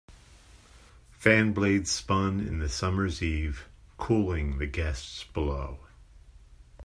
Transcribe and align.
Fan 1.11 1.53
blades 1.53 1.91
spun 1.91 2.39
in 2.39 2.57
the 2.57 2.69
summer's 2.69 3.21
eve, 3.21 3.67
cooling 3.99 4.57
the 4.57 4.65
guests 4.65 5.25
below. 5.25 5.77